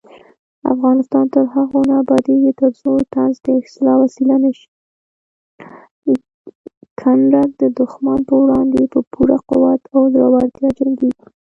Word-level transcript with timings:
کنډک 6.99 7.49
د 7.61 7.63
دښمن 7.79 8.19
په 8.29 8.35
وړاندې 8.41 8.81
په 8.93 8.99
پوره 9.11 9.37
قوت 9.49 9.81
او 9.95 10.01
زړورتیا 10.13 10.69
جنګیږي. 10.79 11.25